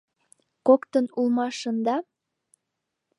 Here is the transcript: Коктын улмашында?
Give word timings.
Коктын 0.67 1.05
улмашында? 1.21 1.95